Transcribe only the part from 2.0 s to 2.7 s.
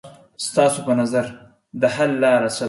لاره څه ده؟